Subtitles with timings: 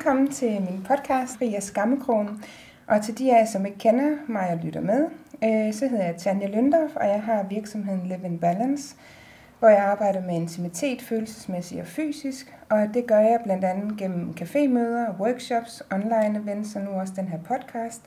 [0.00, 2.44] Velkommen til min podcast, Ria Skammekrogen.
[2.86, 5.06] Og til de af jer, som ikke kender mig og lytter med,
[5.44, 8.96] øh, så hedder jeg Tanja Løndorf, og jeg har virksomheden Live in Balance,
[9.58, 12.56] hvor jeg arbejder med intimitet, følelsesmæssigt og fysisk.
[12.70, 17.28] Og det gør jeg blandt andet gennem cafémøder, workshops, online events og nu også den
[17.28, 18.02] her podcast.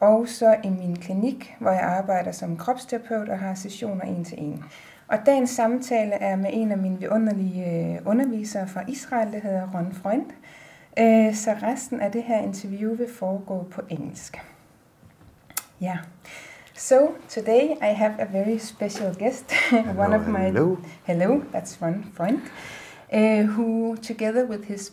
[0.00, 4.42] Og så i min klinik, hvor jeg arbejder som kropsterapeut og har sessioner en til
[4.42, 4.64] en.
[5.08, 9.68] Og dagens samtale er med en af mine vidunderlige øh, undervisere fra Israel, der hedder
[9.74, 10.26] Ron Freund.
[10.98, 14.44] Øh, så resten af det her interview vil foregå på engelsk.
[15.80, 15.86] Ja.
[15.86, 15.98] Yeah.
[16.76, 20.76] So today I have a very special guest, hello, one of my hello.
[21.04, 22.40] hello, that's Ron Freund,
[23.12, 24.90] uh, who together with his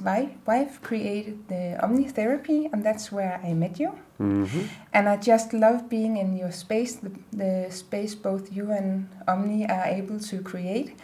[0.47, 3.93] wife, created the Omnitherapy, and that's where I met you.
[4.20, 4.67] Mm-hmm.
[4.93, 9.67] And I just love being in your space, the, the space both you and Omni
[9.67, 10.95] are able to create,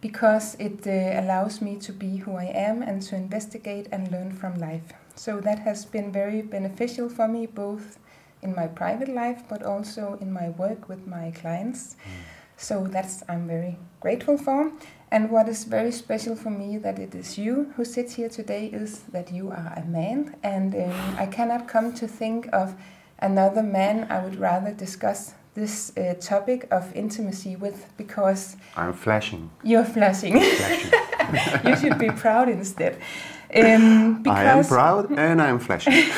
[0.00, 4.32] because it uh, allows me to be who I am and to investigate and learn
[4.32, 4.92] from life.
[5.14, 7.98] So that has been very beneficial for me, both
[8.42, 11.96] in my private life, but also in my work with my clients.
[12.56, 14.72] So that's I'm very grateful for.
[15.10, 18.66] And what is very special for me that it is you who sits here today
[18.66, 22.74] is that you are a man, and um, I cannot come to think of
[23.18, 29.50] another man I would rather discuss this uh, topic of intimacy with because I'm flashing.
[29.64, 30.38] you're flashing.
[30.38, 30.90] flashing.
[31.66, 32.98] you should be proud instead.
[33.54, 36.12] Um, I am proud and I'm flashing.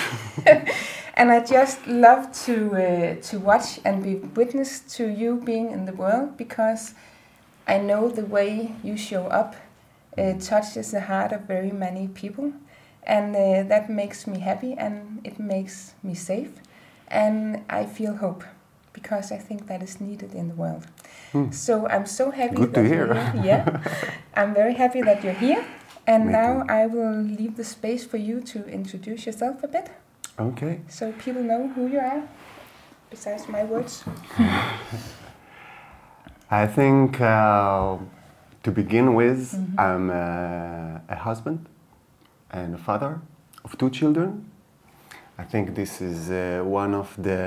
[1.15, 5.85] and I just love to uh, to watch and be witness to you being in
[5.87, 6.95] the world because
[7.67, 9.55] I know the way you show up
[10.17, 12.53] uh, touches the heart of very many people,
[13.05, 16.51] and uh, that makes me happy and it makes me safe,
[17.07, 18.43] and I feel hope
[18.99, 20.85] because I think that is needed in the world.
[21.33, 21.51] Hmm.
[21.51, 22.57] So I'm so happy.
[22.57, 23.07] Good to hear.
[23.51, 23.63] Yeah,
[24.41, 25.65] I'm very happy that you're here.
[26.07, 26.69] And Me now too.
[26.81, 29.87] I will leave the space for you to introduce yourself a bit
[30.39, 30.75] Okay.
[30.89, 32.23] so people know who you are,
[33.11, 34.05] besides my words.
[36.51, 37.97] I think uh,
[38.63, 39.75] to begin with, Mhm.
[39.87, 41.59] I'm uh, a husband
[42.51, 43.21] and a father
[43.65, 44.31] of two children.
[45.39, 47.39] I think this is uh, one of the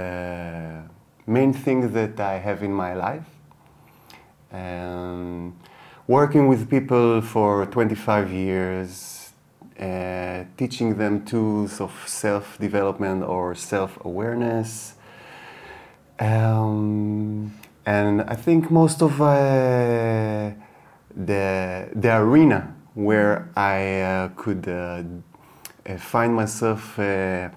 [1.27, 3.25] main things that I have in my life.
[4.51, 5.55] Um,
[6.07, 9.31] working with people for 25 years,
[9.79, 14.95] uh, teaching them tools of self development or self awareness.
[16.19, 17.53] Um,
[17.85, 20.51] and I think most of uh,
[21.15, 25.03] the, the arena where I uh, could uh,
[25.97, 27.49] find myself uh,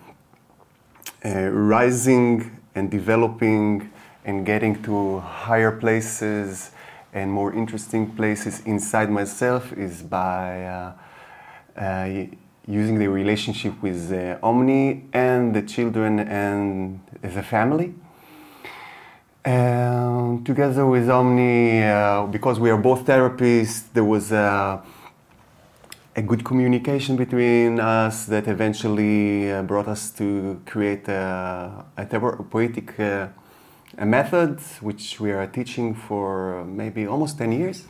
[1.25, 3.91] uh, rising and developing
[4.25, 6.71] and getting to higher places
[7.13, 10.93] and more interesting places inside myself is by uh,
[11.77, 12.27] uh,
[12.67, 17.95] using the relationship with uh, Omni and the children and the family.
[19.45, 24.83] And together with Omni, uh, because we are both therapists, there was a,
[26.17, 32.99] a good communication between us that eventually uh, brought us to create a, a therapeutic
[33.01, 33.29] uh,
[33.99, 37.85] a method which we are teaching for maybe almost 10 years.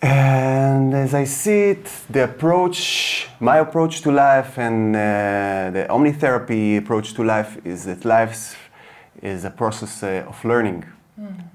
[0.00, 6.78] And as I see it, the approach, my approach to life, and uh, the omnitherapy
[6.78, 8.56] approach to life is that life
[9.22, 10.84] is a process uh, of learning,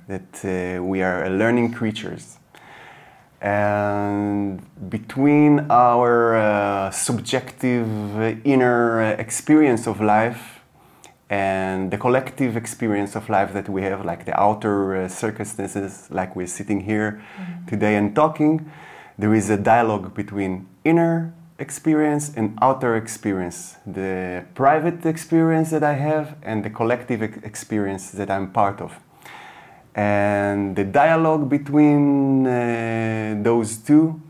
[0.07, 2.37] that uh, we are learning creatures.
[3.41, 7.87] And between our uh, subjective
[8.45, 10.61] inner experience of life
[11.29, 16.35] and the collective experience of life that we have, like the outer uh, circumstances, like
[16.35, 17.21] we're sitting here
[17.67, 18.71] today and talking,
[19.17, 25.93] there is a dialogue between inner experience and outer experience, the private experience that I
[25.93, 28.99] have and the collective ex- experience that I'm part of.
[29.97, 34.21] And the dialogue between uh, those two,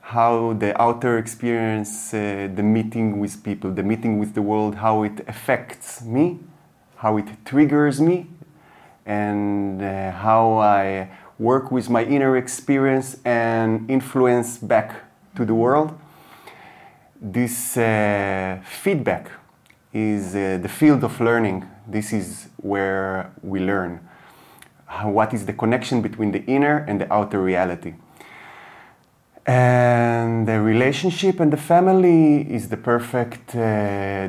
[0.00, 5.04] how the outer experience, uh, the meeting with people, the meeting with the world, how
[5.04, 6.40] it affects me,
[6.96, 8.26] how it triggers me,
[9.06, 11.08] and uh, how I
[11.38, 15.04] work with my inner experience and influence back
[15.36, 15.96] to the world.
[17.20, 19.30] This uh, feedback
[19.92, 21.64] is uh, the field of learning.
[21.86, 24.00] This is where we learn.
[25.04, 27.94] What is the connection between the inner and the outer reality?
[29.46, 34.28] And the relationship and the family is the perfect uh,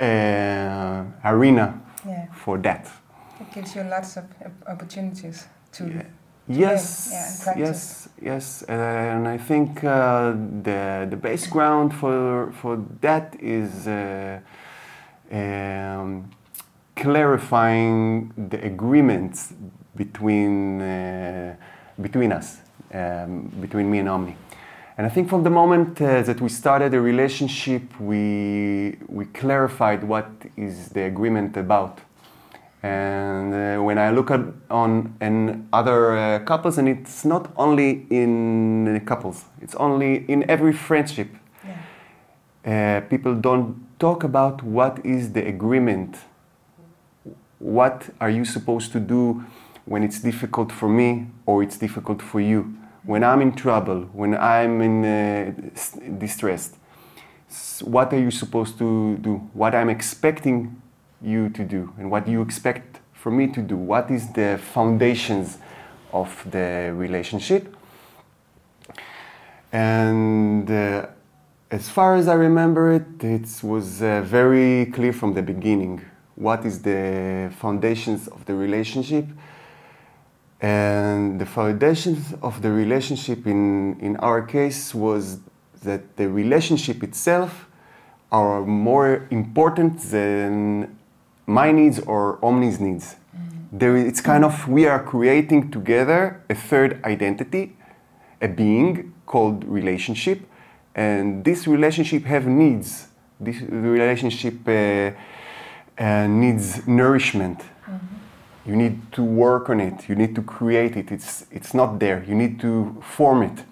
[0.00, 2.88] uh, arena Yeah, for that.
[3.40, 4.24] it gives you lots of
[4.66, 6.02] opportunities to Yeah.
[6.48, 10.32] Yes, Yeah, yes, yes, and I think uh,
[10.62, 14.38] the the base ground for for that is uh,
[15.32, 16.30] um,
[16.94, 19.54] clarifying the agreements
[19.96, 21.56] between uh,
[22.00, 22.58] between us,
[22.92, 24.36] um, between me and Omni.
[24.98, 30.04] And I think from the moment uh, that we started a relationship, we we clarified
[30.04, 32.00] what is the agreement about.
[32.82, 34.40] And uh, when I look at
[34.70, 40.72] on in other uh, couples, and it's not only in couples, it's only in every
[40.72, 41.28] friendship.
[42.64, 42.98] Yeah.
[42.98, 46.16] Uh, people don't talk about what is the agreement.
[47.58, 49.44] What are you supposed to do
[49.86, 52.76] when it's difficult for me or it's difficult for you?
[53.04, 56.74] When I'm in trouble, when I'm in uh, s- distressed,
[57.82, 59.36] what are you supposed to do?
[59.54, 60.82] What I'm expecting
[61.22, 63.76] you to do, and what do you expect for me to do?
[63.76, 65.58] What is the foundations
[66.12, 67.74] of the relationship?
[69.72, 71.06] And uh,
[71.70, 76.00] as far as I remember it, it was uh, very clear from the beginning
[76.36, 79.26] what is the foundations of the relationship.
[80.60, 85.38] And the foundations of the relationship in, in our case was
[85.82, 87.66] that the relationship itself
[88.32, 90.96] are more important than
[91.46, 93.16] my needs or Omni's needs.
[93.72, 97.76] There, it's kind of we are creating together a third identity,
[98.40, 100.40] a being called relationship,
[100.94, 103.08] and this relationship have needs.
[103.38, 105.10] This relationship uh,
[106.02, 107.60] uh, needs nourishment.
[108.66, 110.08] You need to work on it.
[110.08, 111.12] You need to create it.
[111.12, 112.24] It's it's not there.
[112.26, 113.64] You need to form it,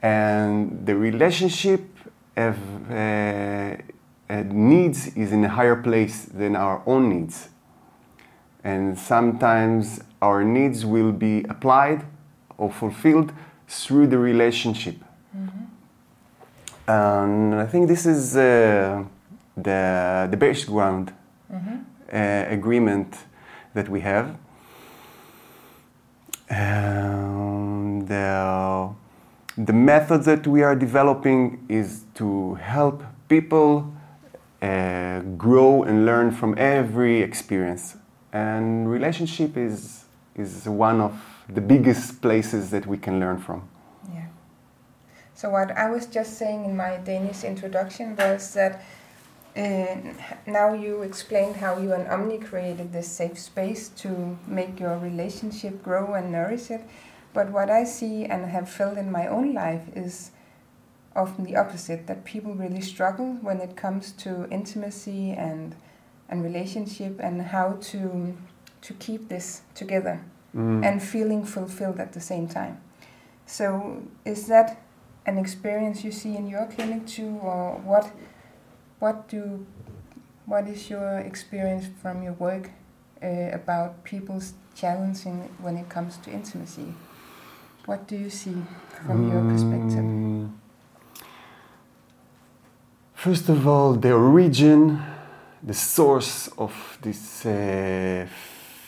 [0.00, 1.92] and the relationship
[2.36, 2.56] of,
[2.90, 3.76] uh,
[4.28, 7.48] uh, needs is in a higher place than our own needs.
[8.64, 12.04] And sometimes our needs will be applied
[12.56, 13.32] or fulfilled
[13.68, 14.96] through the relationship.
[16.86, 19.04] And I think this is uh,
[19.56, 21.12] the, the base ground
[21.52, 23.16] uh, agreement
[23.74, 24.36] that we have.
[26.48, 28.90] And the,
[29.56, 33.92] the method that we are developing is to help people
[34.60, 37.96] uh, grow and learn from every experience.
[38.32, 40.04] And relationship is,
[40.36, 43.68] is one of the biggest places that we can learn from.
[44.14, 44.26] Yeah.
[45.34, 48.84] So what I was just saying in my Danish introduction was that
[49.56, 49.96] uh,
[50.46, 55.82] now you explained how you and Omni created this safe space to make your relationship
[55.82, 56.82] grow and nourish it.
[57.34, 60.30] But what I see and have felt in my own life is
[61.14, 65.74] often the opposite that people really struggle when it comes to intimacy and
[66.28, 68.34] and relationship and how to
[68.82, 70.20] to keep this together
[70.54, 70.84] Mm.
[70.84, 72.76] and feeling fulfilled at the same time.
[73.46, 74.76] So, is that
[75.24, 78.10] an experience you see in your clinic too, or what?
[79.02, 79.66] What do?
[80.46, 82.70] What is your experience from your work
[83.20, 86.94] uh, about people's challenging when it comes to intimacy?
[87.86, 88.54] What do you see
[89.04, 90.04] from your perspective?
[90.04, 90.52] Mm.
[93.12, 95.02] First of all, the origin,
[95.64, 98.28] the source of this uh,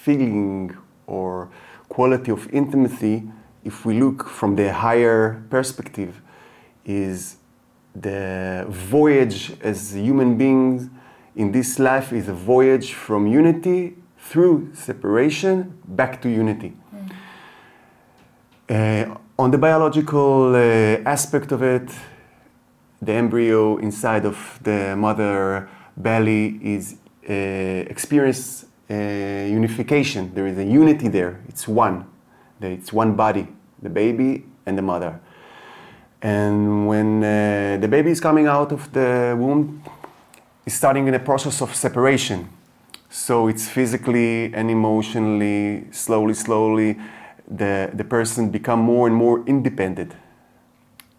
[0.04, 0.76] feeling
[1.09, 1.50] or
[1.88, 3.25] quality of intimacy,
[3.64, 6.23] if we look from the higher perspective,
[6.85, 7.38] is
[7.94, 10.88] the voyage as human beings
[11.36, 16.72] in this life is a voyage from unity through separation back to unity.
[18.68, 20.58] Uh, on the biological uh,
[21.04, 21.90] aspect of it,
[23.02, 26.96] the embryo inside of the mother belly is
[27.28, 30.32] uh, experience uh, unification.
[30.34, 31.40] There is a unity there.
[31.48, 32.06] It's one.
[32.60, 33.48] It's one body,
[33.82, 35.20] the baby and the mother.
[36.25, 39.83] And when uh, the baby is coming out of the womb,
[40.64, 42.49] it's starting in a process of separation.
[43.11, 46.97] So it's physically and emotionally, slowly, slowly,
[47.47, 50.14] the, the person become more and more independent.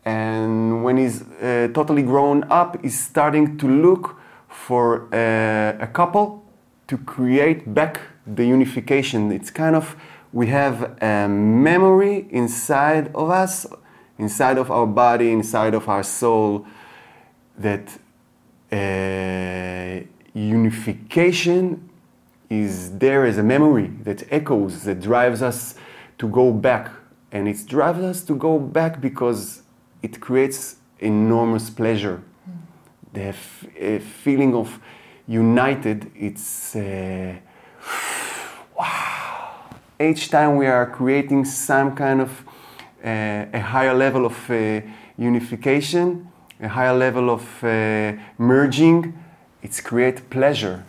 [0.04, 6.44] And when he's uh, totally grown up, he's starting to look for uh, a couple
[6.88, 9.32] to create back the unification.
[9.32, 9.96] It's kind of,
[10.34, 13.68] we have a memory inside of us,
[14.18, 16.66] inside of our body, inside of our soul,
[17.58, 17.98] that
[18.72, 21.90] uh, unification
[22.50, 25.76] is there as a memory that echoes, that drives us
[26.18, 26.92] to go back.
[27.32, 29.64] And it drives us to go back because
[30.02, 32.22] it creates enormous pleasure.
[33.16, 34.80] A feeling of
[35.28, 37.36] united, it's uh,
[38.78, 39.64] wow,
[40.00, 42.46] each time we are creating some kind of
[43.06, 44.82] a higher level of uh,
[45.18, 46.28] unification,
[46.60, 49.14] a higher level of uh, merging,
[49.62, 50.84] it's create pleasure.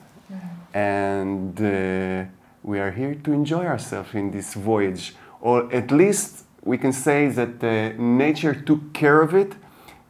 [0.75, 2.25] And uh,
[2.62, 5.14] we are here to enjoy ourselves in this voyage.
[5.40, 7.62] Or at least we can say that
[7.99, 9.54] nature took care of it,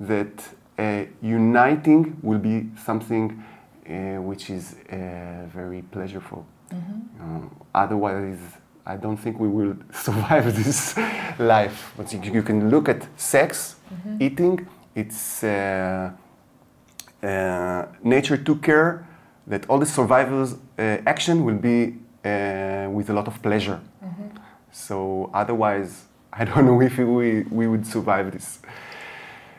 [0.00, 0.48] that
[0.78, 3.44] uh, uniting will be something
[3.86, 6.44] which is uh, very pleasurable.
[6.72, 8.38] Um, otherwise,
[8.86, 10.96] I don't think we will survive this
[11.38, 11.92] life.
[11.96, 13.76] But you, you can look at sex,
[14.20, 14.66] eating.
[14.94, 16.12] It's uh,
[17.22, 19.06] uh, nature took care
[19.46, 23.80] that all the survival's uh, action will be uh, with a lot of pleasure.
[24.72, 28.60] So otherwise, I don't know if we, we would survive this.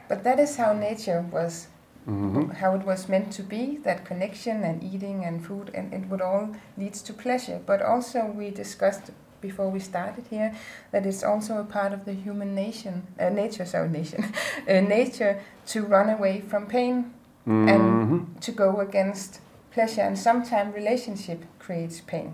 [0.07, 1.67] But that is how nature was,
[2.07, 3.77] how it was meant to be.
[3.83, 7.59] That connection and eating and food, and it would all leads to pleasure.
[7.65, 9.11] But also, we discussed
[9.41, 10.55] before we started here
[10.91, 14.33] that it's also a part of the human nation, uh, nature, sorry, nation,
[14.67, 17.13] uh, nature to run away from pain
[17.45, 19.39] and to go against
[19.71, 20.01] pleasure.
[20.01, 22.33] And sometimes relationship creates pain,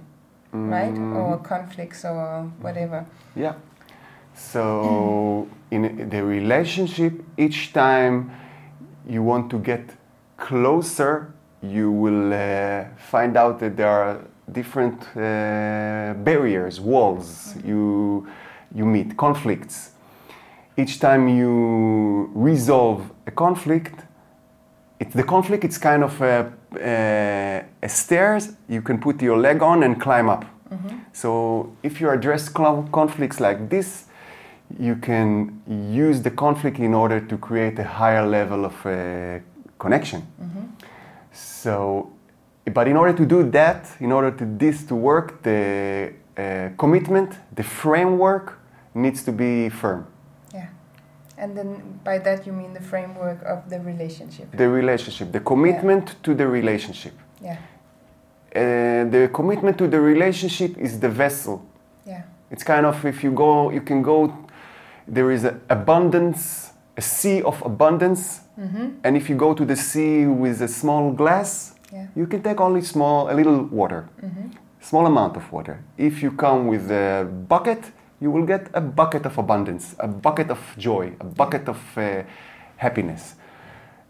[0.52, 0.98] right?
[0.98, 3.06] Or conflicts or whatever.
[3.36, 3.56] Yeah.
[4.36, 8.32] So in the relationship, each time
[9.08, 9.90] you want to get
[10.38, 14.20] closer, you will uh, find out that there are
[14.52, 18.28] different uh, barriers, walls you
[18.76, 19.92] you meet, conflicts.
[20.76, 23.94] Each time you resolve a conflict,
[25.00, 25.64] it's the conflict.
[25.64, 30.30] It's kind of a, a, a stairs you can put your leg on and climb
[30.30, 30.46] up.
[31.12, 34.06] So if you address conflicts like this,
[34.80, 35.62] you can
[35.92, 39.40] use the conflict in order to create a higher level of uh,
[39.80, 40.28] connection.
[41.32, 42.12] So,
[42.74, 47.34] but in order to do that, in order to this to work, the uh, commitment,
[47.56, 48.60] the framework
[48.94, 50.06] needs to be firm.
[50.54, 50.68] Yeah.
[51.38, 54.52] And then by that you mean the framework of the relationship.
[54.56, 57.14] The relationship, the commitment to the relationship.
[57.42, 57.58] Yeah.
[58.56, 61.66] Uh, the commitment to the relationship is the vessel.
[62.06, 62.24] Yeah.
[62.52, 64.38] It's kind of if you go, you can go.
[65.08, 68.42] There is abundance, a sea of abundance,
[69.04, 72.08] and if you go to the sea with a small glass, Yeah.
[72.16, 74.06] you can take only small, a little water,
[74.80, 75.78] small amount of water.
[75.98, 77.92] If you come with a bucket,
[78.22, 82.24] you will get a bucket of abundance, a bucket of joy, a bucket of uh,
[82.78, 83.36] happiness,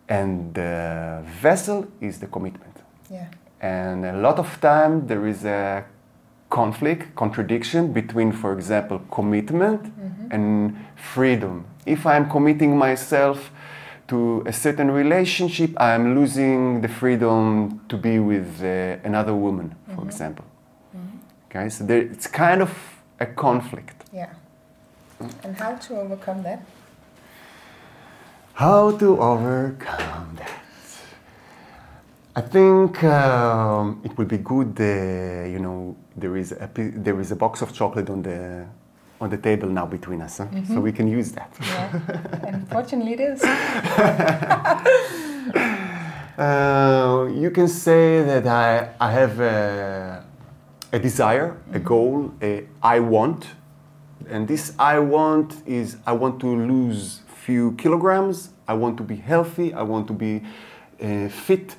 [0.07, 2.75] and the vessel is the commitment.
[3.09, 3.25] Yeah.
[3.61, 5.83] And a lot of time there is a
[6.53, 10.35] conflict, contradiction between, for example, commitment mm-hmm.
[10.35, 11.65] and freedom.
[11.85, 13.49] If I'm committing myself
[14.09, 19.93] to a certain relationship, I'm losing the freedom to be with uh, another woman, for
[19.93, 20.09] mm-hmm.
[20.09, 20.45] example.
[20.95, 21.17] Mm-hmm.
[21.47, 22.71] Okay, so there, it's kind of
[23.19, 23.97] a conflict.
[24.13, 24.33] Yeah.
[25.43, 26.59] And how to overcome that?
[28.53, 30.62] How to overcome that?
[32.35, 34.75] I think um, it would be good.
[34.79, 38.65] Uh, you know, there is a there is a box of chocolate on the
[39.21, 40.47] on the table now between us, huh?
[40.67, 41.53] so we can use that.
[41.61, 41.99] Yeah.
[42.47, 43.43] and fortunately it is.
[46.35, 50.25] Uh, you can say that I I have a,
[50.91, 53.45] a desire, a goal, a I want,
[54.27, 58.49] and this I want is I want to lose few kilograms.
[58.67, 59.75] I want to be healthy.
[59.75, 60.41] I want to be
[60.99, 61.75] uh, fit.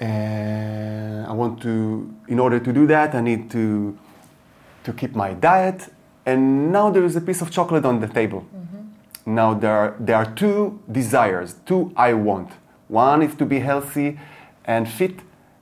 [0.00, 3.98] And I want to, in order to do that, I need to
[4.84, 5.88] to keep my diet.
[6.24, 8.40] And now there is a piece of chocolate on the table.
[8.40, 9.34] Mm-hmm.
[9.34, 12.50] Now there are, there are two desires, two I want.
[12.88, 14.18] One is to be healthy
[14.64, 15.20] and fit,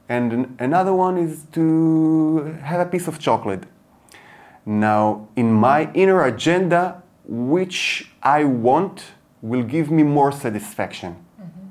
[0.08, 3.64] and another one is to have a piece of chocolate.
[4.64, 9.02] Now, in my inner agenda, which I want
[9.42, 11.12] will give me more satisfaction.
[11.40, 11.68] Mm-hmm.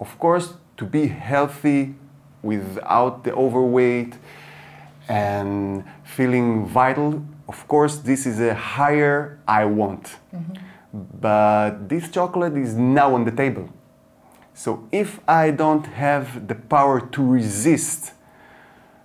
[0.00, 1.94] Of course, to be healthy
[2.42, 4.14] without the overweight
[5.08, 10.16] and feeling vital, of course, this is a higher I want.
[11.20, 13.68] But this chocolate is now on the table.
[14.54, 18.12] So if I don't have the power to resist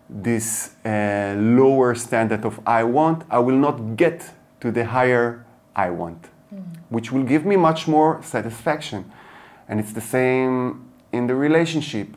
[0.10, 5.90] this uh, lower standard of I want, I will not get to the higher I
[5.90, 6.28] want,
[6.90, 9.12] which will give me much more satisfaction.
[9.68, 12.08] And it's the same in the relationship.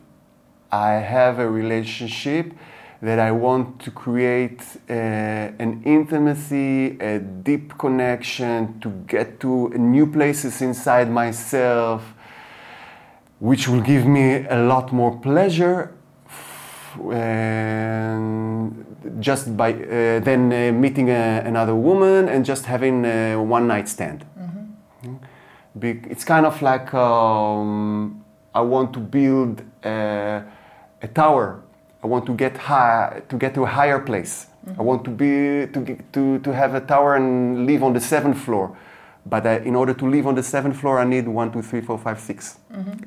[0.71, 2.53] I have a relationship
[3.01, 10.07] that I want to create uh, an intimacy, a deep connection, to get to new
[10.07, 12.01] places inside myself,
[13.39, 15.91] which will give me a lot more pleasure.
[17.11, 18.85] And
[19.19, 23.87] just by uh, then uh, meeting a, another woman and just having a one night
[23.89, 24.25] stand.
[24.37, 25.19] Mm.
[25.77, 28.24] Be- It's kind of like um,
[28.55, 30.43] I want to build a,
[31.01, 31.61] a tower.
[32.03, 34.47] I want to get high, to get to a higher place.
[34.79, 38.39] I want to be to, to to have a tower and live on the seventh
[38.45, 38.75] floor.
[39.25, 41.81] But uh, in order to live on the seventh floor, I need one, two, three,
[41.81, 42.59] four, five, six.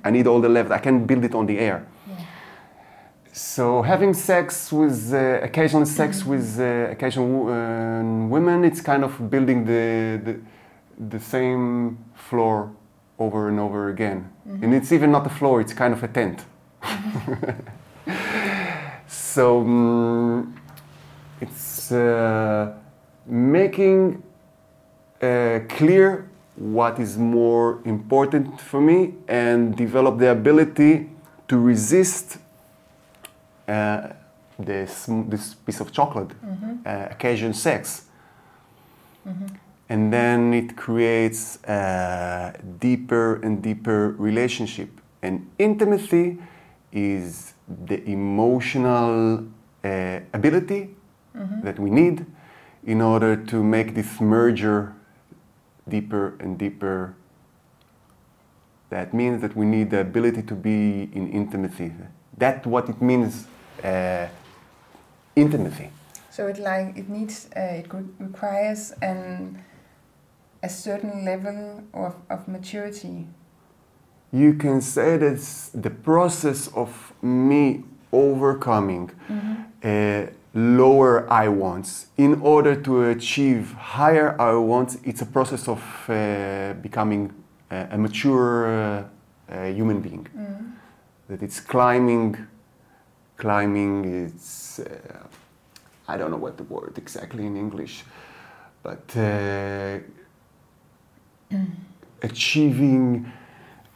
[0.05, 0.73] I need all the levels.
[0.73, 1.87] I can build it on the air.
[3.33, 9.31] So having sex with uh, occasional sex with uh, occasional uh, women, it's kind of
[9.31, 10.41] building the, the
[11.09, 12.71] the same floor
[13.19, 14.31] over and over again.
[14.49, 16.45] And it's even not a floor; it's kind of a tent.
[19.07, 20.53] so mm,
[21.41, 22.73] it's uh,
[23.27, 24.23] making
[25.21, 31.09] uh, clear what is more important for me and develop the ability
[31.47, 32.39] to resist
[33.69, 34.09] uh,
[34.59, 36.31] this, this piece of chocolate,
[36.85, 38.07] uh, occasion sex.
[39.89, 44.91] And then it creates a deeper and deeper relationship.
[45.23, 46.39] And intimacy
[46.93, 49.47] is the emotional
[49.85, 50.95] uh, ability
[51.63, 52.27] that we need
[52.85, 54.95] in order to make this merger
[55.89, 57.15] deeper and deeper.
[58.91, 61.93] That means that we need the ability to be in intimacy.
[62.37, 63.47] That's what it means,
[63.85, 64.29] uh,
[65.37, 65.91] intimacy.
[66.31, 69.63] So it like it needs uh, it requires an
[70.63, 73.27] a certain level of, of maturity.
[74.33, 79.11] You can say that's the process of me overcoming
[79.85, 84.99] uh, lower I wants in order to achieve higher I wants.
[85.05, 87.33] It's a process of uh, becoming
[87.71, 89.05] a, a mature uh,
[89.51, 90.27] uh, human being.
[91.29, 92.37] That it's climbing,
[93.37, 94.25] climbing.
[94.25, 95.27] It's uh,
[96.09, 98.05] I don't know what the word exactly in English,
[98.83, 99.99] but uh,
[102.23, 103.31] achieving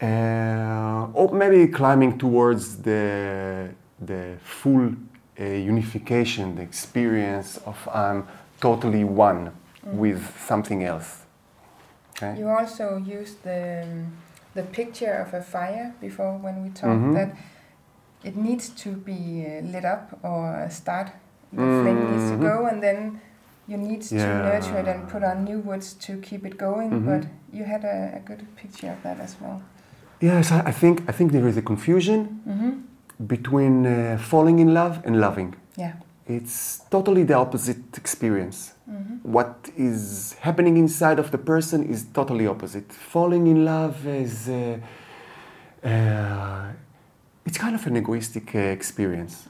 [0.00, 4.92] uh, or maybe climbing towards the the full
[5.40, 8.26] uh, unification, the experience of I'm
[8.60, 9.52] totally one
[9.84, 11.22] with something else.
[12.16, 12.38] Okay?
[12.38, 14.12] You also used the um,
[14.54, 17.14] the picture of a fire before when we talked Mhm.
[17.14, 17.30] that
[18.24, 21.08] it needs to be uh, lit up or start.
[21.52, 22.42] The flame needs to Mhm.
[22.42, 23.20] go, and then
[23.68, 26.90] you need to nurture it and put on new woods to keep it going.
[26.90, 27.04] Mhm.
[27.06, 27.22] But
[27.56, 29.62] you had a, a good picture of that as well.
[30.20, 32.70] Yes, I, I think I think there is a confusion Mm-hmm.
[33.26, 35.54] between uh, falling in love and loving.
[35.76, 35.92] Yeah.
[36.26, 38.58] It's totally the opposite experience.
[38.88, 39.32] Mm-hmm.
[39.36, 42.92] What is happening inside of the person is totally opposite.
[42.92, 44.78] Falling in love is uh,
[45.84, 46.66] uh,
[47.46, 49.48] it's kind of an egoistic uh, experience.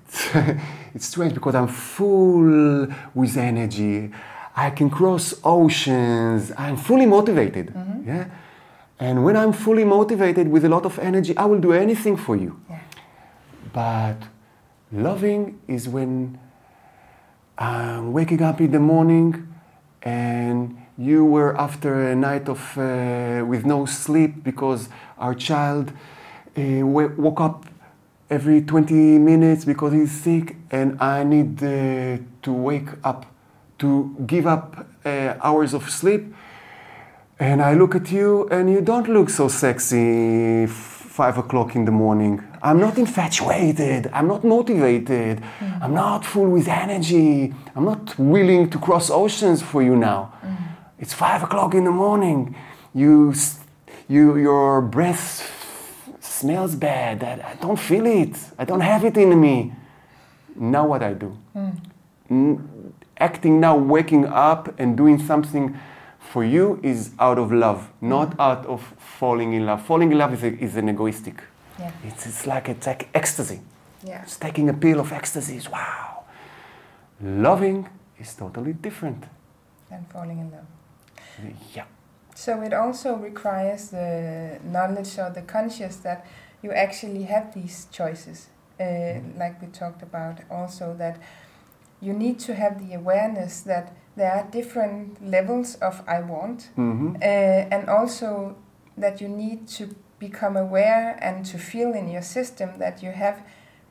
[0.00, 0.50] Mm-hmm.
[0.50, 0.60] It's,
[0.94, 4.10] it's strange because I'm full with energy.
[4.56, 6.52] I can cross oceans.
[6.56, 7.74] I'm fully motivated.
[7.74, 8.06] Mhm.
[8.06, 8.24] Yeah.
[8.98, 12.34] And when I'm fully motivated with a lot of energy, I will do anything for
[12.36, 12.56] you.
[12.70, 12.78] Yeah.
[13.72, 14.16] But
[14.90, 16.38] loving is when
[17.58, 19.46] I'm waking up in the morning
[20.02, 25.92] and you were after a night of uh, with no sleep because our child
[26.56, 27.66] uh, woke up
[28.28, 33.26] every 20 minutes because he's sick and I need uh, to wake up
[33.78, 36.34] to give up uh, hours of sleep
[37.38, 41.90] and I look at you and you don't look so sexy five o'clock in the
[41.90, 42.42] morning.
[42.62, 44.10] I'm not infatuated.
[44.12, 45.42] I'm not motivated.
[45.80, 47.54] I'm not full with energy.
[47.74, 50.32] I'm not willing to cross oceans for you now.
[50.98, 52.54] It's five o'clock in the morning.
[52.94, 53.34] You,
[54.08, 55.55] you, your breath
[56.40, 57.22] smells bad.
[57.22, 58.36] I, I don't feel it.
[58.58, 59.72] I don't have it in me.
[60.54, 61.36] Now what I do?
[61.52, 61.70] Hmm.
[62.30, 65.78] N- acting now, waking up and doing something
[66.18, 68.40] for you is out of love, not hmm.
[68.40, 68.80] out of
[69.18, 69.84] falling in love.
[69.86, 71.42] Falling in love is, a, is an egoistic.
[71.78, 71.92] Yeah.
[72.04, 73.60] It's, it's like it's like ecstasy.
[74.04, 74.22] Yeah.
[74.22, 75.56] It's taking a pill of ecstasy.
[75.56, 76.24] is Wow.
[77.20, 79.24] Loving is totally different.
[79.90, 80.66] And falling in love.
[81.74, 81.84] Yeah.
[82.36, 86.26] So it also requires the knowledge or the conscious that
[86.62, 90.40] you actually have these choices, uh, like we talked about.
[90.50, 91.18] Also that
[92.00, 97.16] you need to have the awareness that there are different levels of I want, hmm
[97.16, 98.56] uh, and also
[98.98, 103.42] that you need to become aware and to feel in your system that you have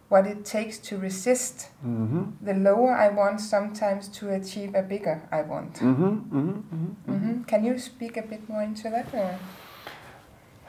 [0.09, 5.21] what it takes to resist hmm the lower I want sometimes to achieve a bigger
[5.31, 5.77] I want.
[5.79, 9.07] hmm hmm hmm hmm Can you speak a bit more into that?
[9.13, 9.39] Or?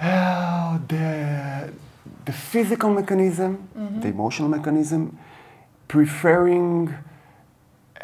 [0.03, 1.73] Oh, the,
[2.27, 3.69] the physical mechanism,
[4.01, 5.19] the emotional mechanism,
[5.89, 6.95] preferring.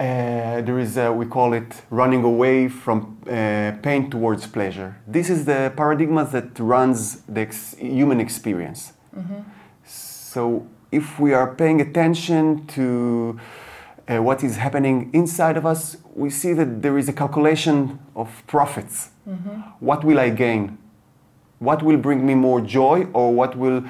[0.00, 4.96] Uh, there is a, we call it running away from uh, pain towards pleasure.
[5.06, 8.94] This is the paradigm that runs the ex- human experience.
[9.84, 13.38] So if we are paying attention to
[14.08, 18.28] uh, what is happening inside of us, we see that there is a calculation of
[18.46, 19.10] profits.
[19.80, 20.78] What will I gain?
[21.58, 23.84] What will bring me more joy, or what will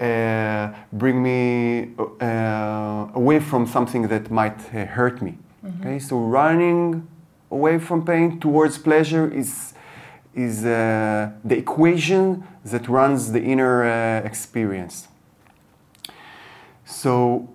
[0.00, 1.90] uh, bring me
[2.20, 5.38] uh, away from something that might uh, hurt me?
[5.80, 7.06] Okay, so running
[7.50, 9.74] away from pain towards pleasure is
[10.34, 15.08] is uh, the equation that runs the inner uh, experience.
[16.88, 17.50] So,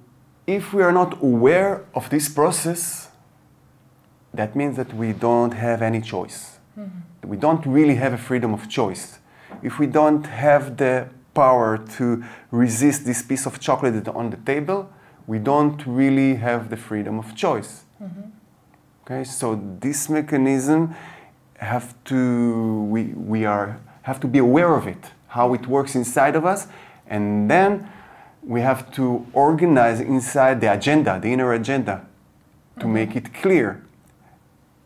[0.45, 3.09] if we are not aware of this process,
[4.31, 6.59] that means that we don't have any choice.
[6.77, 7.29] Mm-hmm.
[7.29, 9.17] We don't really have a freedom of choice.
[9.63, 14.91] If we don't have the power to resist this piece of chocolate on the table,
[15.25, 17.85] we don't really have the freedom of choice.
[18.01, 18.29] Mm-hmm.
[19.03, 20.95] Okay, so this mechanism
[21.57, 26.35] have to we, we are have to be aware of it, how it works inside
[26.35, 26.67] of us,
[27.07, 27.89] and then
[28.45, 32.05] we have to organize inside the agenda, the inner agenda,
[32.79, 33.83] to make it clear.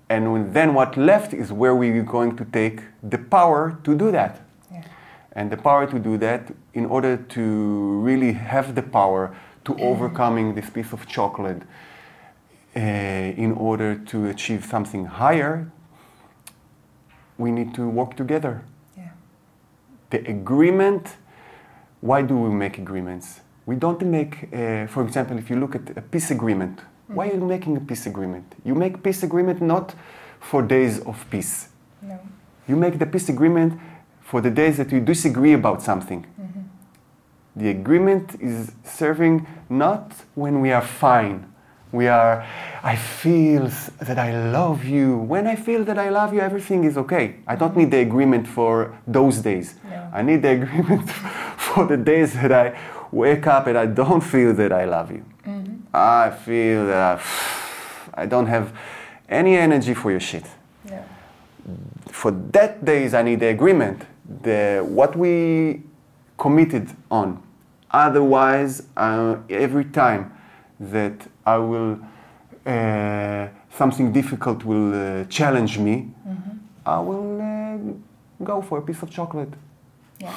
[0.10, 4.42] And then what left is where we're going to take the power to do that.
[4.72, 4.84] Yeah.
[5.34, 7.42] And the power to do that, in order to
[8.02, 11.64] really have the power to overcoming this piece of chocolate,
[12.76, 15.70] uh, in order to achieve something higher,
[17.38, 18.64] we need to work together.
[18.96, 19.10] Yeah.
[20.12, 21.18] The agreement,
[22.02, 23.42] why do we make agreements?
[23.68, 27.34] We don't make, uh, for example, if you look at a peace agreement, why are
[27.34, 28.56] you making a peace agreement?
[28.64, 29.94] You make peace agreement not
[30.40, 31.68] for days of peace.
[32.02, 32.18] No.
[32.66, 33.78] You make the peace agreement
[34.22, 36.26] for the days that you disagree about something.
[37.58, 41.52] The agreement is serving not when we are fine.
[41.92, 42.46] We are,
[42.84, 45.18] I feel that I love you.
[45.18, 47.38] When I feel that I love you, everything is okay.
[47.48, 49.76] I don't need the agreement for those days.
[49.90, 50.10] No.
[50.14, 51.10] I need the agreement
[51.58, 52.78] for the days that I
[53.12, 55.24] wake up and I don't feel that I love you.
[55.94, 57.22] I feel that I,
[58.24, 58.72] I don't have
[59.30, 60.46] any energy for your shit
[60.90, 61.04] No.
[62.12, 64.04] for that days I need the agreement,
[64.44, 65.82] the what we
[66.38, 67.42] committed on.
[67.92, 70.32] Otherwise, uh, every time
[70.80, 71.14] that
[71.46, 72.00] I will
[72.66, 76.10] uh, something difficult will uh, challenge me,
[76.86, 79.54] I will uh, go for a piece of chocolate.
[80.20, 80.34] Yeah.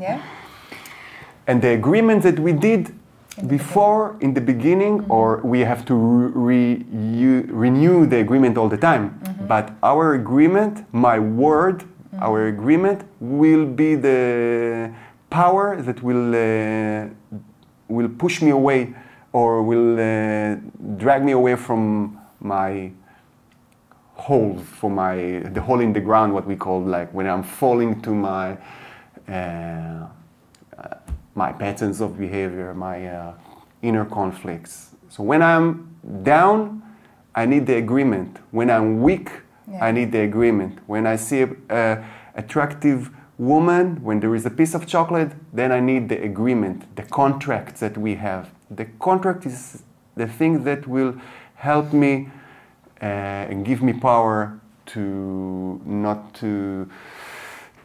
[0.00, 0.22] yeah.
[1.46, 2.94] And the agreement that we did
[3.46, 9.20] before in the beginning, or we have to re- renew the agreement all the time.
[9.48, 11.84] But our agreement, my word,
[12.20, 14.92] our agreement will be the
[15.30, 17.08] power that will uh,
[17.88, 18.94] will push me away
[19.32, 20.56] or will uh,
[20.96, 22.90] drag me away from my
[24.14, 28.00] hole for my the hole in the ground what we call like when i'm falling
[28.02, 28.56] to my
[29.28, 30.06] uh,
[31.34, 33.34] my patterns of behavior my uh,
[33.82, 34.90] inner conflicts.
[35.08, 36.82] So when i'm down
[37.34, 38.38] i need the agreement.
[38.50, 39.30] When i'm weak
[39.70, 39.84] Yeah.
[39.86, 40.78] i need the agreement.
[40.86, 45.72] When i see a, a attractive woman when there is a piece of chocolate then
[45.72, 48.44] i need the agreement the contract that we have.
[48.70, 49.82] The contract is
[50.16, 51.14] the thing that will
[51.54, 52.28] help me
[53.02, 56.88] uh, and give me power to not to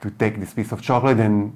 [0.01, 1.53] to take this piece of chocolate and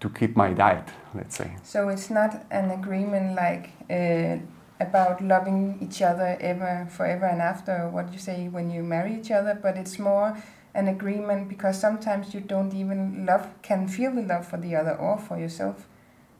[0.00, 4.38] to keep my diet let's say So it's not an agreement like uh,
[4.80, 9.30] about loving each other ever, forever and after, what you say when you marry each
[9.30, 10.36] other, but it's more
[10.74, 14.94] an agreement because sometimes you don't even love, can feel the love for the other
[14.96, 15.86] or for yourself,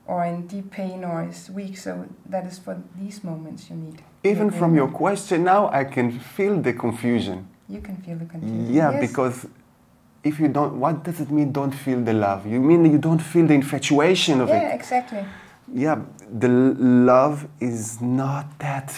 [0.07, 1.77] or in deep pain or is weak.
[1.77, 4.03] So that is for these moments you need.
[4.25, 8.73] even from your question now i can feel the confusion You can feel the confusion.
[8.79, 9.01] yeah Yes.
[9.07, 9.37] because
[10.25, 12.47] if you don't what does it mean don't feel the love?
[12.47, 15.25] You mean you don't feel the infatuation of Yeah, it exactly.
[15.73, 15.99] yeah
[16.31, 18.89] the love is not that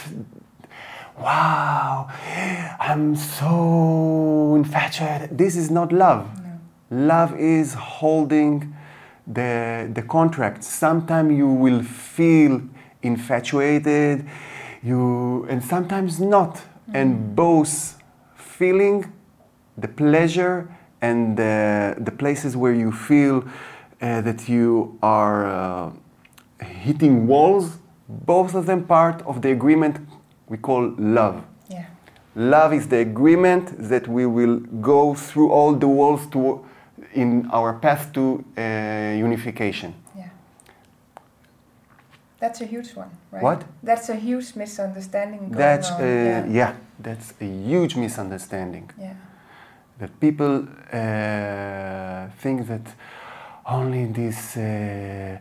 [1.18, 2.08] wow
[2.80, 5.36] i'm so infatuated.
[5.38, 6.26] This is not love.
[6.42, 7.06] No.
[7.14, 8.74] love is holding
[9.26, 10.64] the the contract.
[10.64, 12.60] Sometimes you will feel
[13.02, 14.26] infatuated
[14.82, 16.60] you and sometimes not.
[16.92, 17.34] And mm.
[17.34, 17.98] both
[18.36, 19.12] feeling
[19.78, 20.68] the pleasure
[21.06, 24.68] and the, the places where you feel uh, that you
[25.02, 25.90] are uh,
[26.86, 27.66] hitting walls
[28.34, 29.94] both of them part of the agreement
[30.52, 30.82] we call
[31.18, 31.36] love
[31.68, 31.86] Yeah.
[32.56, 34.56] Love is the agreement that we will
[34.92, 36.40] go through all the walls to,
[37.22, 38.22] in our path to
[38.58, 39.90] uh, unification.
[40.16, 40.28] Yeah.
[42.40, 43.42] That's a huge one, right?
[43.42, 43.64] What?
[43.82, 46.00] That's a huge misunderstanding going That's on.
[46.00, 46.46] uh, yeah.
[46.60, 48.90] yeah, that's a huge misunderstanding.
[49.00, 49.14] yeah.
[49.98, 52.94] That people uh, think that
[53.66, 55.38] only this uh,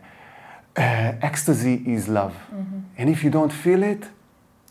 [0.76, 0.80] uh,
[1.22, 2.82] ecstasy is love, Mhm.
[2.98, 4.06] and if you don't feel it,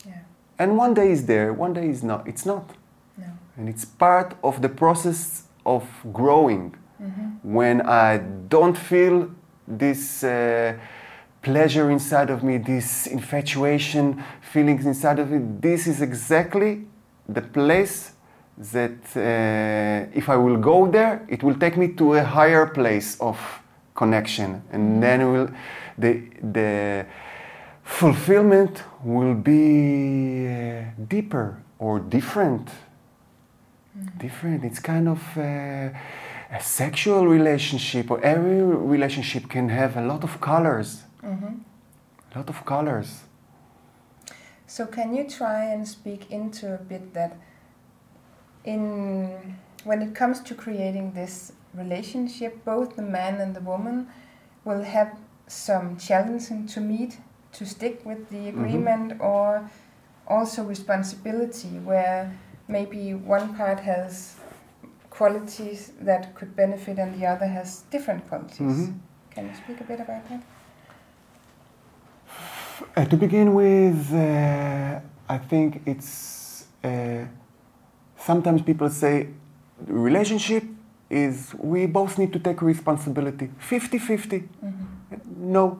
[0.06, 0.14] Yeah.
[0.58, 2.26] and one day is there, one day is not.
[2.26, 2.70] It's not,
[3.18, 3.24] No.
[3.56, 6.74] and it's part of the process of growing.
[7.00, 7.38] Mhm.
[7.42, 8.18] when I
[8.48, 9.28] don't feel
[9.78, 10.72] this uh,
[11.42, 16.86] pleasure inside of me, this infatuation feelings inside of me, this is exactly
[17.28, 18.13] the place
[18.58, 23.16] that uh, if I will go there, it will take me to a higher place
[23.20, 23.38] of
[23.94, 25.48] connection, and then will,
[25.98, 27.06] the the
[27.82, 32.68] fulfillment will be uh, deeper or different.
[34.18, 34.64] Different.
[34.64, 35.20] It's kind of.
[35.36, 35.90] Uh,
[36.50, 41.60] a sexual relationship or every relationship can have a lot of colors Mhm.
[42.32, 43.22] a lot of colors
[44.66, 47.32] So can you try and speak into a bit that
[48.64, 54.08] in when it comes to creating this relationship, both the man and the woman
[54.64, 57.18] will have some challenging to meet
[57.52, 59.70] to stick with the agreement or
[60.26, 62.32] also responsibility where
[62.66, 64.36] maybe one part has
[65.10, 68.58] qualities that could benefit and the other has different qualities.
[68.60, 68.94] Mhm.
[69.30, 70.42] Can you speak a bit about that?
[72.96, 77.24] Uh, to begin with, uh, I think it's uh,
[78.26, 79.28] sometimes people say
[79.86, 80.64] relationship
[81.10, 84.38] is we both need to take responsibility 50 50.
[84.38, 84.74] Mhm.
[85.36, 85.78] No,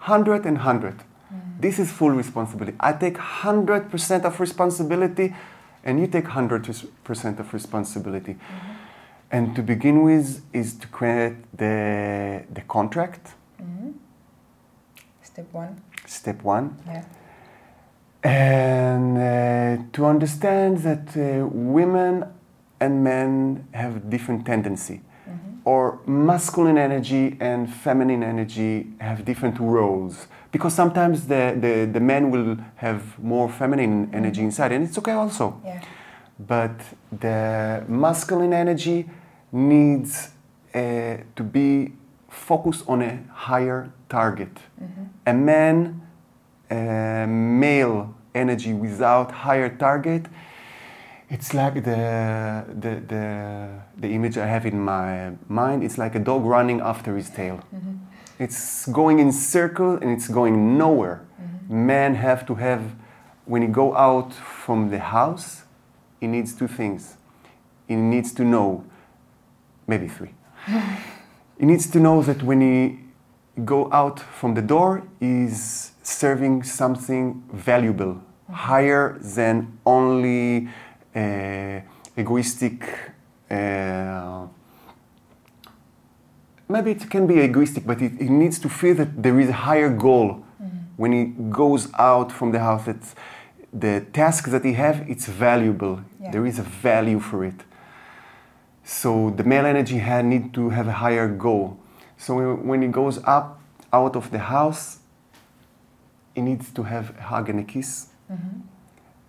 [0.00, 0.94] 100 and 100.
[0.94, 1.60] Mhm.
[1.60, 2.76] This is full responsibility.
[2.80, 5.34] I take 100% of responsibility,
[5.84, 8.34] and you take 100% of responsibility.
[8.34, 8.40] Mhm.
[9.30, 13.92] And to begin with, is to create the, the contract, Mhm.
[15.22, 15.74] Step one.
[16.06, 16.66] step one.
[16.86, 17.02] Yeah.
[18.24, 22.24] And uh, to understand that uh, women
[22.80, 25.60] and men have different tendency, Mhm.
[25.64, 30.26] or masculine energy and feminine energy have different roles.
[30.52, 35.12] Because sometimes the, the, the men will have more feminine energy inside, and it's okay
[35.12, 35.60] also.
[35.64, 35.80] Yeah.
[36.38, 36.80] But
[37.20, 39.08] the masculine energy
[39.52, 40.30] needs
[40.74, 40.80] uh,
[41.36, 41.92] to be
[42.28, 44.56] focused on a higher target.
[44.80, 45.08] Mhm.
[45.26, 46.00] A man,
[46.70, 50.26] male energy without higher target,
[51.30, 55.82] it's like the, the, the, the image I have in my mind.
[55.84, 57.60] It's like a dog running after his tail.
[57.74, 57.98] Mhm.
[58.38, 61.20] It's going in circle and it's going nowhere.
[61.40, 61.70] Mhm.
[61.70, 62.82] Men have to have,
[63.46, 65.64] when he go out from the house,
[66.20, 67.16] he needs two things.
[67.88, 68.84] He needs to know,
[69.86, 70.34] maybe three.
[71.60, 73.00] he needs to know that when he
[73.64, 80.68] go out from the door, he's serving something valuable, higher than only
[81.14, 81.80] uh,
[82.16, 82.82] egoistic.
[83.50, 84.46] Uh,
[86.68, 89.52] maybe it can be egoistic, but it, it needs to feel that there is a
[89.68, 90.44] higher goal
[90.96, 92.84] when he goes out from the house.
[92.86, 93.02] That
[93.72, 96.00] the task that he have, it's valuable.
[96.20, 96.30] Yeah.
[96.32, 97.60] There is a value for it.
[98.82, 101.76] So the male energy had need to have a higher goal.
[102.16, 103.60] So when- when he goes up
[103.92, 104.98] out of the house,
[106.38, 108.60] he needs to have a hug and a kiss, Mhm.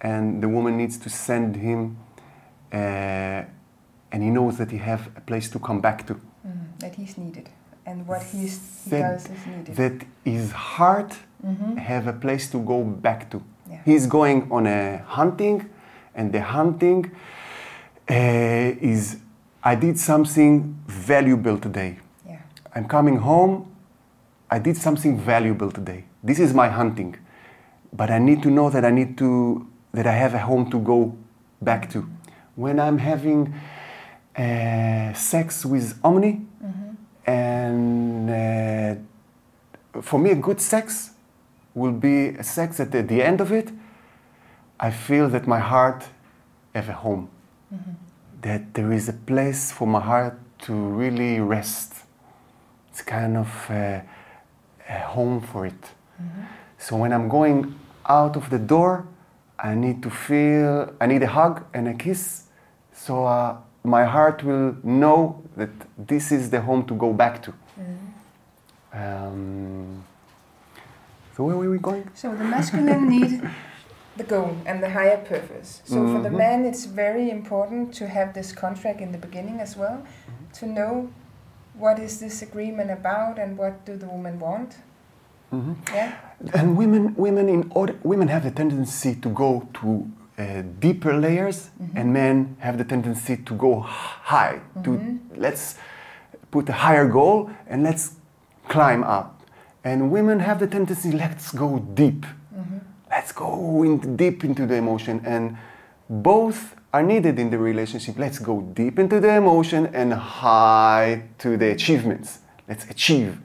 [0.01, 1.97] and the woman needs to send him,
[2.71, 3.41] uh,
[4.11, 6.13] and he knows that he have a place to come back to.
[6.13, 6.79] Mhm.
[6.79, 7.49] That he's needed,
[7.85, 9.75] and what he's, he That- does is needed.
[9.75, 11.11] That his heart
[11.43, 11.77] Mhm.
[11.77, 13.37] have a place to go back to.
[13.71, 13.77] Yeah.
[13.85, 15.61] He's going on a hunting,
[16.15, 17.11] and the hunting
[18.11, 19.17] uh, is
[19.63, 21.91] I did something valuable today.
[22.27, 22.37] Yeah.
[22.75, 23.53] I'm coming home.
[24.49, 26.05] I did something valuable today.
[26.23, 27.15] This is my hunting,
[27.93, 30.79] but I need to know that I need to that I have a home to
[30.79, 31.15] go
[31.61, 32.07] back to.
[32.55, 33.53] When I'm having
[34.37, 36.95] uh, sex with Omni, Mhm.
[37.25, 41.11] and uh, for me, a good sex
[41.73, 43.71] will be a sex that at the end of it,
[44.79, 46.09] I feel that my heart
[46.75, 47.27] have a home
[47.73, 47.95] Mhm.
[48.41, 52.05] that there is a place for my heart to really rest.
[52.91, 54.03] It's kind of a,
[54.89, 55.95] a home for it.
[56.21, 56.45] Mhm.
[56.77, 59.05] So when I'm going out of the door,
[59.59, 62.43] I need to feel, I need a hug and a kiss.
[62.93, 67.51] So uh, my heart will know that this is the home to go back to.
[67.77, 67.97] Mhm.
[68.93, 70.03] Um,
[71.35, 72.09] so where were we going?
[72.15, 73.41] So the masculine need
[74.17, 75.81] the goal and the higher purpose.
[75.85, 76.37] So for the Mhm.
[76.37, 79.97] man, it's very important to have this contract in the beginning as well,
[80.59, 81.09] to know
[81.73, 84.75] what is this agreement about and what do the woman want.
[85.51, 86.15] Yeah.
[86.53, 91.69] And women, women in order, women have the tendency to go to uh, deeper layers,
[91.81, 91.97] mm-hmm.
[91.97, 94.61] and men have the tendency to go high.
[94.83, 95.41] To mm-hmm.
[95.41, 95.75] let's
[96.51, 98.15] put a higher goal and let's
[98.67, 99.41] climb up.
[99.83, 102.25] And women have the tendency let's go deep.
[103.09, 105.57] Let's go in deep into the emotion, and
[106.09, 108.19] both are needed in the relationship.
[108.19, 112.39] Let's go deep into the emotion and high to the achievements.
[112.67, 113.41] Let's achieve.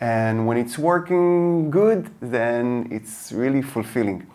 [0.00, 4.26] And when it's working good, then it's really fulfilling.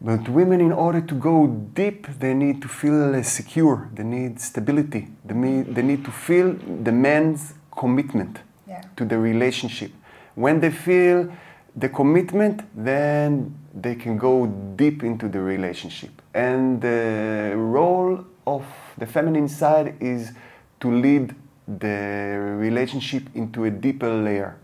[0.00, 3.88] But women, in order to go deep, they need to feel uh, secure.
[3.94, 5.08] They need stability.
[5.24, 8.82] They need, they need to feel the man's commitment Yeah.
[8.96, 9.92] to the relationship.
[10.34, 11.28] When they feel
[11.74, 16.10] the commitment, then they can go deep into the relationship.
[16.34, 18.64] And the role of
[18.98, 20.32] the feminine side is
[20.80, 21.34] to lead
[21.66, 24.56] the relationship into a deeper layer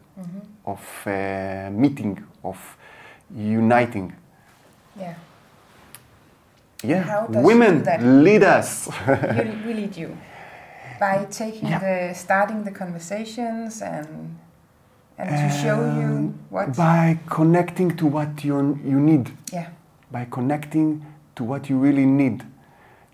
[0.67, 2.59] of uh, meeting, of
[3.35, 4.13] uniting.
[4.99, 5.15] Yeah.
[6.85, 8.03] Yeah, How does she women do that?
[8.03, 8.89] lead us.
[9.09, 10.17] you, we lead you
[10.99, 11.79] by taking Yeah.
[11.79, 14.37] the starting the conversations and
[15.19, 19.31] and to show you what by connecting to what you you need.
[19.53, 19.69] yeah
[20.11, 21.05] by connecting
[21.37, 22.43] to what you really need.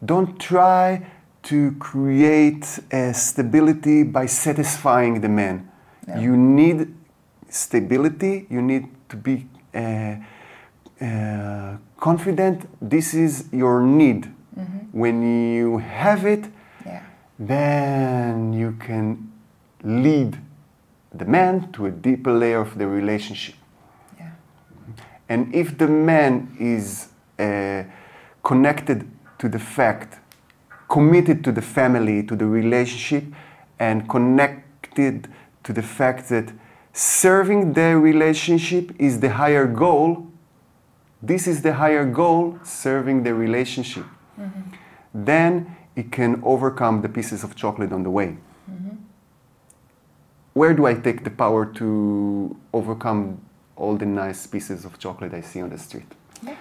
[0.05, 1.03] Don't try
[1.43, 5.69] to create a stability by satisfying the man.
[6.07, 6.17] No.
[6.21, 6.95] You need
[7.49, 10.17] stability, you need to be uh,
[11.01, 14.33] uh, confident this is your need.
[14.91, 15.23] When
[15.55, 16.45] you have it,
[16.85, 17.03] yeah
[17.39, 19.33] then you can
[19.85, 20.37] lead
[21.15, 23.55] the man to a deeper layer of the relationship.
[24.19, 24.31] yeah
[25.29, 27.09] And if the man is
[27.39, 27.85] uh,
[28.43, 29.09] connected
[29.39, 30.19] to the fact,
[30.89, 33.25] committed to the family, to the relationship,
[33.79, 35.29] and connected
[35.63, 36.53] to the fact that
[36.99, 40.27] serving the relationship is the higher goal,
[41.23, 44.05] this is the higher goal, serving the relationship,
[44.37, 44.63] mm-hmm.
[45.15, 48.37] then it can overcome the pieces of chocolate on the way.
[48.69, 48.97] Mm-hmm.
[50.55, 53.43] Where do I take the power to overcome
[53.77, 56.11] all the nice pieces of chocolate I see on the street?
[56.43, 56.57] Yeah.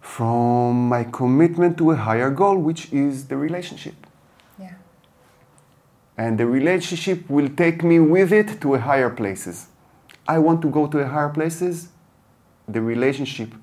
[0.00, 4.05] From my commitment to a higher goal, which is the relationship.
[6.18, 9.66] And the relationship will take me with it to a higher places.
[10.26, 11.88] I want to go to a higher places.
[12.68, 13.54] The relationship,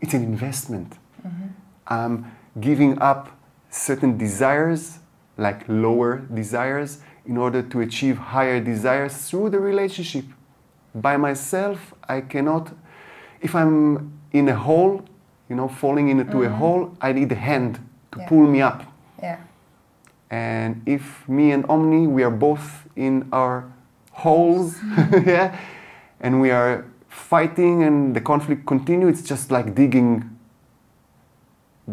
[0.00, 0.94] it's an investment.
[1.26, 1.46] Mm-hmm.
[1.86, 3.30] I'm giving up
[3.70, 4.98] certain desires,
[5.36, 10.24] like lower desires, in order to achieve higher desires through the relationship.
[10.94, 12.72] By myself, I cannot.
[13.40, 15.04] If I'm in a hole,
[15.48, 16.54] you know, falling into a mm-hmm.
[16.54, 17.78] hole, I need a hand
[18.12, 18.28] to Yeah.
[18.28, 18.82] pull me up.
[19.22, 19.38] yeah
[20.30, 23.70] And if me and Omni, we are both in our
[24.12, 24.76] holes,
[25.26, 25.58] yeah,
[26.20, 30.36] and we are fighting and the conflict continue, it's just like digging,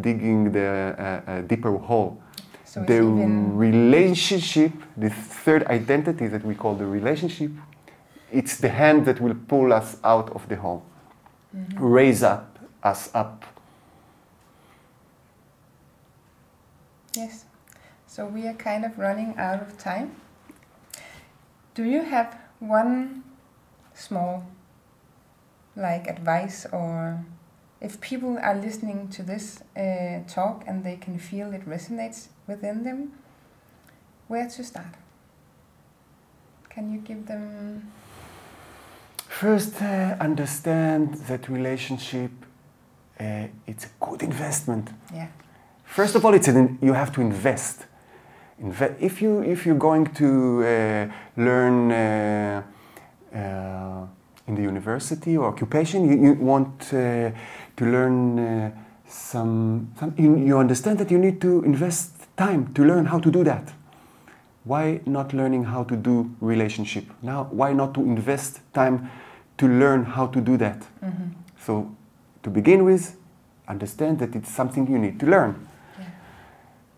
[0.02, 2.22] digging the uh, uh, deeper hole.
[2.66, 7.52] so the relationship, the third identity that we call the relationship,
[8.32, 10.84] it's the hand that will pull us out of the hole,
[11.78, 13.44] raise up us up.
[17.16, 17.46] yes
[18.08, 20.16] so we are kind of running out of time
[21.74, 23.24] do you have one
[23.94, 24.46] small
[25.76, 27.26] like advice or
[27.82, 32.84] if people are listening to this uh, talk and they can feel it resonates within
[32.84, 33.12] them
[34.28, 34.96] where to start
[36.70, 37.92] can you give them
[39.36, 42.32] First, uh, understand that relationship,
[43.20, 44.90] uh, it's a good investment.
[45.14, 45.28] yeah
[45.84, 47.86] First of all, it's an, you have to invest.
[48.62, 52.64] Inve- if you if you're going to uh, learn uh,
[53.34, 54.06] uh,
[54.48, 57.32] in the university or occupation, you, you want uh,
[57.76, 58.72] to learn uh,
[59.08, 59.92] some.
[60.00, 63.44] some you, you understand that you need to invest time to learn how to do
[63.44, 63.74] that.
[64.64, 67.48] Why not learning how to do relationship now?
[67.52, 69.12] Why not to invest time
[69.58, 70.88] to learn how to do that?
[71.60, 71.96] So,
[72.44, 73.16] to begin with,
[73.68, 75.68] understand that it's something you need to learn.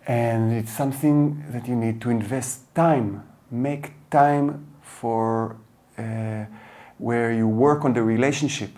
[0.08, 3.24] And it's something that you need to invest time.
[3.52, 5.58] Make time for
[5.98, 6.46] uh,
[6.98, 8.72] where you work on the relationship.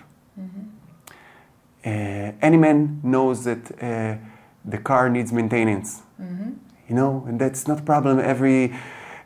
[1.86, 4.18] Uh, any man knows that uh,
[4.66, 6.02] the car needs maintenance.
[6.90, 8.74] You know, and that's not a problem every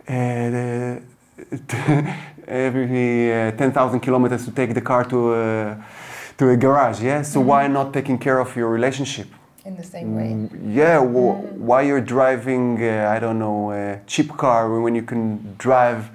[0.08, 1.00] uh,
[2.48, 5.86] every uh, 10,000 kilometers to take the car to a,
[6.38, 7.02] to a garage.
[7.02, 9.28] Yeah, so why not taking care of your relationship?
[9.66, 14.00] In the same way Mm, Yeah, wh- why you're driving, uh, I don't know, a
[14.08, 16.10] cheap car when you can drive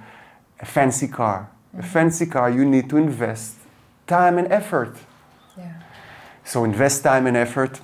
[0.59, 1.47] a fancy car?
[1.77, 3.55] A fancy car, you need to invest
[4.07, 4.95] time and effort.
[5.57, 5.71] Yeah.
[6.43, 7.79] So invest time and effort.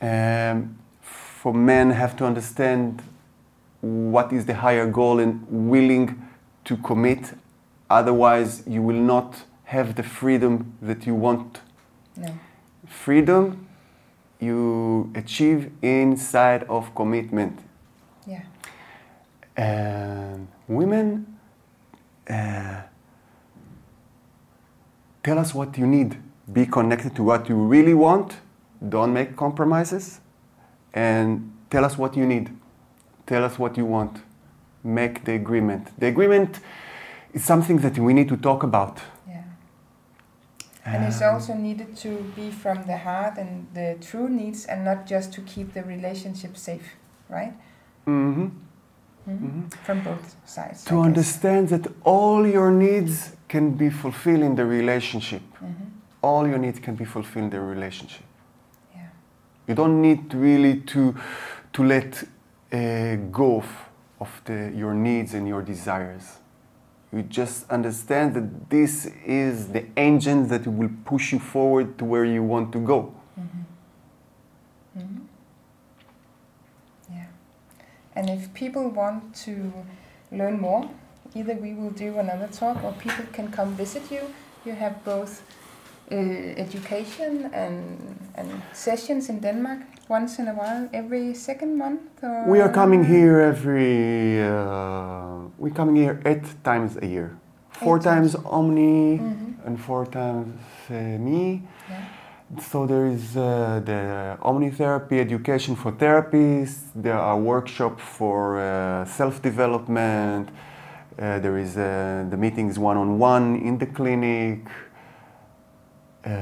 [0.00, 3.02] Um, for men, have to understand
[3.80, 6.22] what is the higher goal and willing
[6.64, 7.34] to commit.
[7.90, 11.60] Otherwise, you will not have the freedom that you want.
[12.16, 12.28] No.
[12.86, 13.66] Freedom
[14.42, 17.60] you achieve inside of commitment.
[18.26, 18.42] Yeah.
[19.56, 21.38] And women,
[22.28, 22.82] uh,
[25.22, 26.18] tell us what you need.
[26.52, 28.36] Be connected to what you really want.
[28.86, 30.20] Don't make compromises.
[30.92, 32.50] And tell us what you need.
[33.26, 34.22] Tell us what you want.
[34.82, 35.98] Make the agreement.
[35.98, 36.58] The agreement
[37.32, 38.98] is something that we need to talk about.
[40.84, 44.84] And it's Um, also needed to be from the heart and the true needs and
[44.84, 46.96] not just to keep the relationship safe,
[47.30, 47.52] right?
[48.06, 48.50] mhm.
[49.26, 49.38] Mhm.
[49.38, 49.74] Mhm.
[49.84, 50.84] From both sides.
[50.84, 55.42] To understand that all your needs can be fulfilled in the relationship.
[55.60, 55.68] hmm
[56.20, 58.24] All your needs can be fulfilled in the relationship.
[58.94, 59.02] Yeah.
[59.68, 61.14] You don't need really to,
[61.72, 62.24] to let
[62.72, 63.66] uh, go of,
[64.18, 66.38] of the, your needs and your desires.
[67.12, 72.24] You just understand that this is the engine that will push you forward to where
[72.24, 73.14] you want to go.
[73.34, 75.18] hmm hmm
[77.12, 77.26] Yeah.
[78.16, 79.72] And if people want to
[80.30, 80.88] learn more,
[81.34, 84.22] either we will do another talk or people can come visit you.
[84.64, 85.42] You have both
[86.10, 89.80] uh, education and, and sessions in Denmark
[90.12, 92.02] once in a while, every second month?
[92.22, 94.42] Or We are coming here every.
[94.42, 97.28] Uh, we're coming here eight times a year.
[97.70, 98.46] Four Eight times times.
[98.56, 99.66] Omni Mhm.
[99.66, 100.60] and four times
[100.90, 100.94] uh,
[101.28, 101.42] me.
[101.90, 101.96] Yeah.
[102.70, 103.44] So there is uh,
[103.90, 104.00] the
[104.50, 106.82] omnitherapy education for therapists.
[107.06, 108.64] There are workshops for uh,
[109.18, 110.46] self-development.
[110.48, 111.84] Uh, there is uh,
[112.32, 114.60] the meetings one-on-one in the clinic,
[116.24, 116.32] uh,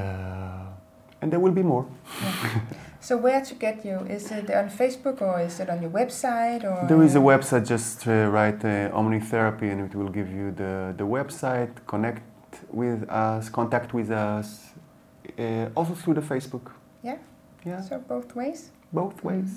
[1.21, 1.85] and there will be more.
[3.03, 3.97] So where to get you?
[4.07, 6.63] Is it on Facebook or is it on your website?
[6.63, 7.67] Or There is a website.
[7.67, 11.71] Just uh, write uh, omnitherapy, and it will give you the the website.
[11.87, 12.21] Connect
[12.71, 13.49] with us.
[13.49, 14.47] Contact with us.
[15.39, 16.71] Uh, also through the Facebook.
[17.03, 17.17] Yeah.
[17.65, 18.71] Yeah, So both ways.
[18.93, 19.51] both ways.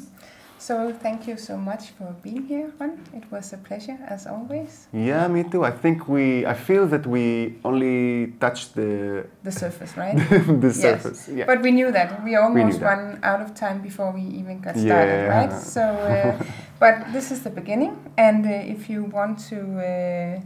[0.58, 2.98] So thank you so much for being here, Ron.
[3.12, 4.88] It was a pleasure as always.
[4.94, 5.62] Yeah, me too.
[5.64, 6.46] I think we.
[6.46, 10.16] I feel that we only touched the The surface, right?
[10.64, 10.80] the Yes.
[10.80, 11.28] surface.
[11.28, 11.44] Yeah.
[11.46, 12.24] But we knew that.
[12.24, 12.86] We almost that.
[12.86, 15.36] ran out of time before we even got started, Yeah.
[15.36, 15.52] right?
[15.52, 16.42] So, uh,
[16.80, 17.94] but this is the beginning.
[18.16, 20.40] And uh, if you want to uh,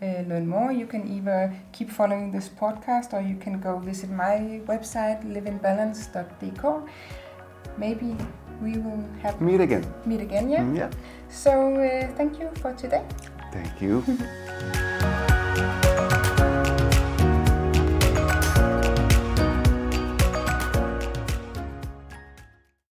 [0.00, 4.08] uh, learn more, you can either keep following this podcast or you can go visit
[4.10, 6.88] my website, liveinbalance.dk.
[7.76, 8.16] Maybe
[8.62, 9.84] we will have Meet again.
[10.06, 10.62] meet again, yeah?
[10.62, 10.90] Mm, Yeah.
[11.30, 13.04] So, uh, thank you for today.
[13.52, 14.02] Thank you.